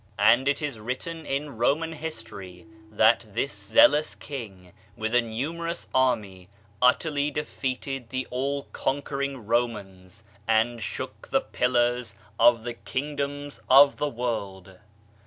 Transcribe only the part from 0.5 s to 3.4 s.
is written in Roman history, that